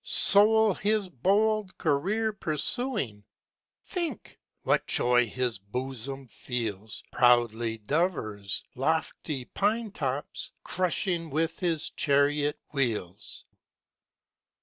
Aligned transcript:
Sole 0.03 0.73
his 0.73 1.09
bold 1.09 1.77
career 1.77 2.33
pursuing, 2.33 3.23
Think! 3.83 4.39
what 4.63 4.87
joy 4.87 5.27
his 5.27 5.59
bosom 5.59 6.27
feels, 6.27 7.03
Proudly 7.11 7.77
DovreŌĆÖs 7.77 8.63
lofty 8.73 9.45
pine 9.45 9.91
tops 9.91 10.53
Crushing 10.63 11.29
with 11.29 11.59
his 11.59 11.91
chariot 11.91 12.57
wheels. 12.71 13.45